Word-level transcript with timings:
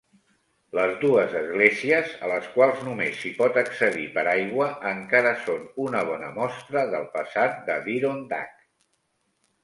Les 0.77 0.91
dues 1.01 1.33
esglésies, 1.39 2.13
a 2.27 2.29
les 2.31 2.47
quals 2.53 2.79
només 2.87 3.19
s'hi 3.19 3.31
pot 3.41 3.59
accedir 3.61 4.05
per 4.15 4.23
aigua, 4.31 4.69
encara 4.93 5.33
són 5.49 5.67
una 5.83 6.01
bona 6.07 6.31
mostra 6.39 6.87
del 6.95 7.05
passat 7.19 7.61
d'Adirondack. 7.69 8.65